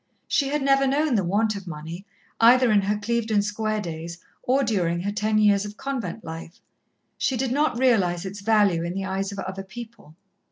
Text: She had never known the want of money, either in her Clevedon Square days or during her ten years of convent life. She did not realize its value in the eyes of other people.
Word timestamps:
She 0.27 0.47
had 0.47 0.63
never 0.63 0.87
known 0.87 1.13
the 1.13 1.23
want 1.23 1.55
of 1.55 1.67
money, 1.67 2.07
either 2.39 2.71
in 2.71 2.81
her 2.81 2.97
Clevedon 2.97 3.43
Square 3.43 3.81
days 3.81 4.17
or 4.41 4.63
during 4.63 5.01
her 5.01 5.11
ten 5.11 5.37
years 5.37 5.63
of 5.63 5.77
convent 5.77 6.23
life. 6.23 6.59
She 7.19 7.37
did 7.37 7.51
not 7.51 7.77
realize 7.77 8.25
its 8.25 8.41
value 8.41 8.81
in 8.83 8.95
the 8.95 9.05
eyes 9.05 9.31
of 9.31 9.37
other 9.37 9.61
people. 9.63 10.15